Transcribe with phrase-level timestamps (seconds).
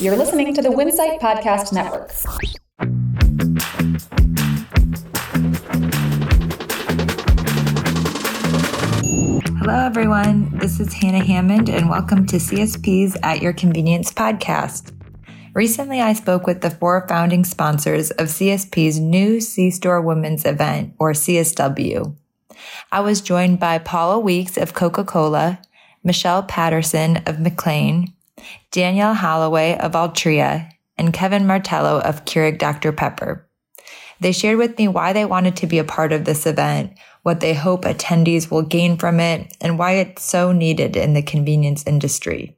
[0.00, 2.10] You're listening to the Winsight Podcast Network.
[9.58, 10.58] Hello, everyone.
[10.58, 14.92] This is Hannah Hammond, and welcome to CSP's At Your Convenience podcast.
[15.54, 20.94] Recently, I spoke with the four founding sponsors of CSP's new C Store Women's event,
[20.98, 22.16] or CSW.
[22.90, 25.60] I was joined by Paula Weeks of Coca Cola,
[26.02, 28.12] Michelle Patterson of McLane,
[28.70, 32.92] Danielle Holloway of Altria, and Kevin Martello of Keurig Dr.
[32.92, 33.48] Pepper.
[34.20, 36.92] They shared with me why they wanted to be a part of this event,
[37.22, 41.22] what they hope attendees will gain from it, and why it's so needed in the
[41.22, 42.56] convenience industry.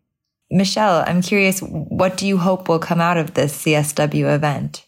[0.51, 4.87] Michelle, I'm curious, what do you hope will come out of this CSW event?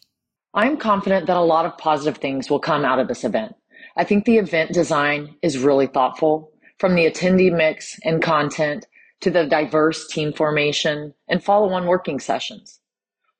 [0.55, 3.55] I'm confident that a lot of positive things will come out of this event.
[3.97, 8.87] I think the event design is really thoughtful, from the attendee mix and content
[9.21, 12.81] to the diverse team formation and follow-on working sessions.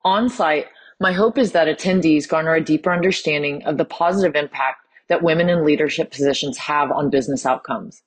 [0.05, 0.67] On site,
[1.01, 5.49] my hope is that attendees garner a deeper understanding of the positive impact that women
[5.49, 8.03] in leadership positions have on business outcomes.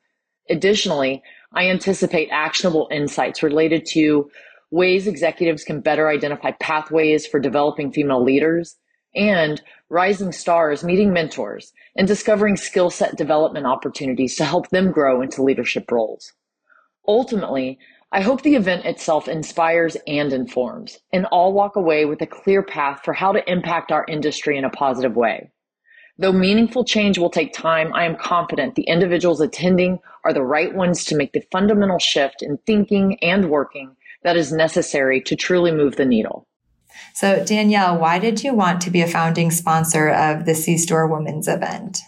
[0.49, 1.21] Additionally,
[1.53, 4.29] I anticipate actionable insights related to
[4.71, 8.75] ways executives can better identify pathways for developing female leaders
[9.15, 15.21] and rising stars meeting mentors and discovering skill set development opportunities to help them grow
[15.21, 16.33] into leadership roles.
[17.09, 17.79] Ultimately,
[18.11, 22.61] I hope the event itself inspires and informs, and all walk away with a clear
[22.61, 25.49] path for how to impact our industry in a positive way.
[26.19, 30.75] Though meaningful change will take time, I am confident the individuals attending are the right
[30.75, 35.71] ones to make the fundamental shift in thinking and working that is necessary to truly
[35.71, 36.45] move the needle.
[37.15, 41.07] So, Danielle, why did you want to be a founding sponsor of the C Store
[41.07, 41.99] Women's event?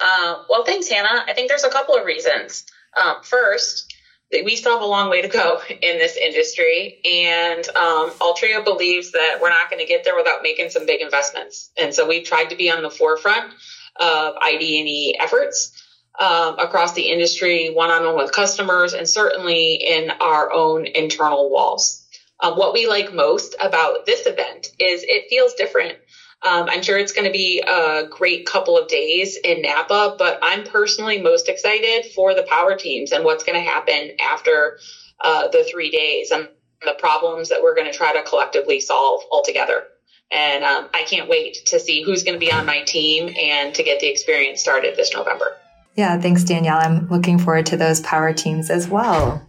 [0.00, 1.24] Uh, well, thanks, Hannah.
[1.28, 2.64] I think there's a couple of reasons.
[3.00, 3.89] Um, first,
[4.32, 9.12] we still have a long way to go in this industry, and um, Altria believes
[9.12, 11.70] that we're not going to get there without making some big investments.
[11.80, 13.52] And so we've tried to be on the forefront
[13.96, 15.72] of ID&E efforts
[16.18, 22.06] um, across the industry, one-on-one with customers, and certainly in our own internal walls.
[22.40, 25.98] Um, what we like most about this event is it feels different.
[26.42, 30.38] Um, I'm sure it's going to be a great couple of days in Napa, but
[30.42, 34.78] I'm personally most excited for the power teams and what's going to happen after
[35.22, 36.48] uh, the three days and
[36.82, 39.84] the problems that we're going to try to collectively solve altogether.
[40.32, 43.74] And um, I can't wait to see who's going to be on my team and
[43.74, 45.56] to get the experience started this November.
[45.96, 46.78] Yeah, thanks, Danielle.
[46.78, 49.46] I'm looking forward to those power teams as well.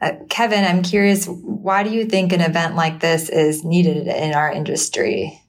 [0.00, 4.34] Uh, Kevin, I'm curious, why do you think an event like this is needed in
[4.34, 5.40] our industry?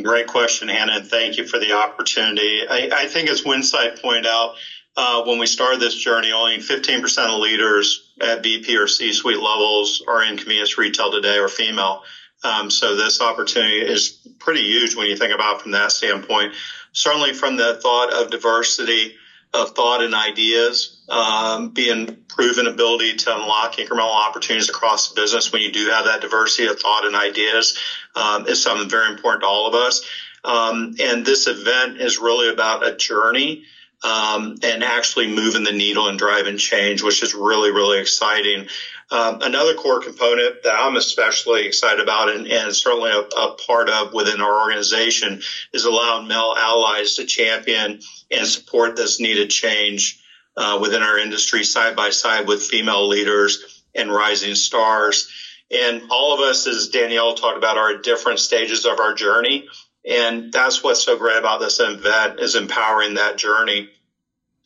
[0.00, 2.66] Great question, Hannah, and thank you for the opportunity.
[2.66, 4.54] I, I think, as Winsight pointed out,
[4.96, 9.38] uh, when we started this journey, only 15% of leaders at VP or C suite
[9.38, 12.02] levels are in convenience retail today or female.
[12.42, 16.54] Um, so this opportunity is pretty huge when you think about from that standpoint.
[16.92, 19.16] Certainly from the thought of diversity
[19.52, 25.52] of thought and ideas, um, being proven ability to unlock incremental opportunities across the business
[25.52, 27.78] when you do have that diversity of thought and ideas
[28.16, 30.04] um, is something very important to all of us.
[30.42, 33.64] Um, and this event is really about a journey
[34.02, 38.66] um, and actually moving the needle and driving change, which is really, really exciting.
[39.10, 43.90] Um, another core component that I'm especially excited about and, and certainly a, a, part
[43.90, 45.42] of within our organization
[45.74, 48.00] is allowing male allies to champion
[48.30, 50.21] and support this needed change
[50.56, 55.30] uh, within our industry side by side with female leaders and rising stars.
[55.70, 59.66] And all of us, as Danielle talked about, are at different stages of our journey.
[60.04, 63.88] And that's what's so great about this event is empowering that journey.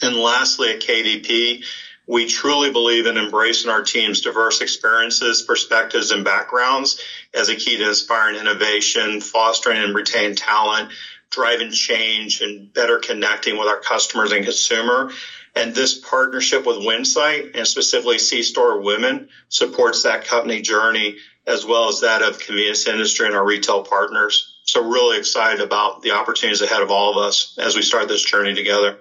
[0.02, 1.64] And lastly, at KDP,
[2.06, 7.00] we truly believe in embracing our team's diverse experiences, perspectives, and backgrounds
[7.34, 10.92] as a key to inspiring innovation, fostering and retaining talent,
[11.30, 15.10] driving change, and better connecting with our customers and consumer.
[15.56, 21.64] And this partnership with Winsight and specifically C Store Women supports that company journey as
[21.64, 24.60] well as that of convenience industry and our retail partners.
[24.64, 28.24] So really excited about the opportunities ahead of all of us as we start this
[28.24, 28.98] journey together.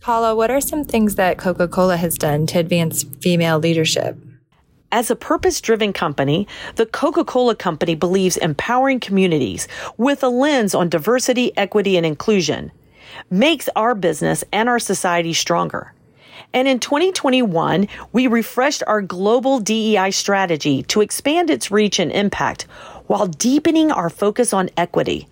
[0.00, 4.18] Paula, what are some things that Coca Cola has done to advance female leadership?
[4.92, 6.46] As a purpose driven company,
[6.76, 9.66] the Coca Cola Company believes empowering communities
[9.96, 12.70] with a lens on diversity, equity, and inclusion
[13.30, 15.93] makes our business and our society stronger.
[16.54, 22.62] And in 2021, we refreshed our global DEI strategy to expand its reach and impact
[23.08, 25.26] while deepening our focus on equity.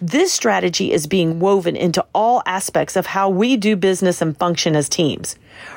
[0.00, 4.74] This strategy is being woven into all aspects of how we do business and function
[4.74, 5.36] as teams,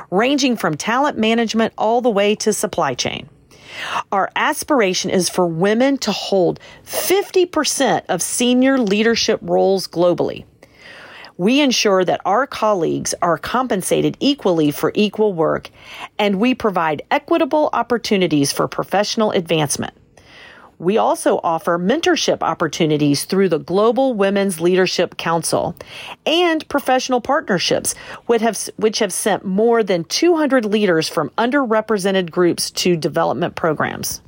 [0.09, 3.29] ranging from talent management all the way to supply chain.
[4.11, 10.45] Our aspiration is for women to hold 50% of senior leadership roles globally.
[11.39, 15.69] We ensure that our colleagues are compensated equally for equal work,
[16.17, 19.93] and we provide equitable opportunities for professional advancement.
[20.79, 25.77] We also offer mentorship opportunities through the Global Women's Leadership Council
[26.25, 27.95] and professional partnerships,
[28.25, 34.19] which have, which have sent more than 200 leaders from underrepresented groups to development programs.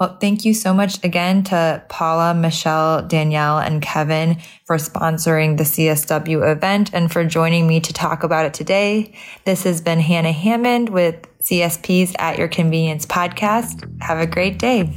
[0.00, 5.62] Well, thank you so much again to Paula, Michelle, Danielle, and Kevin for sponsoring the
[5.62, 9.14] CSW event and for joining me to talk about it today.
[9.44, 13.88] This has been Hannah Hammond with CSP's At Your Convenience podcast.
[14.02, 14.92] Have a great day.